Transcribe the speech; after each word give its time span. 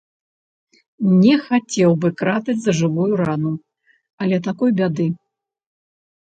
Не 1.19 1.35
хацеў 1.49 1.91
бы 2.05 2.11
кратаць 2.21 2.55
за 2.63 2.71
жывую 2.79 3.11
рану, 3.23 3.53
але 4.25 4.41
такой 4.49 4.69
бяды. 4.81 5.07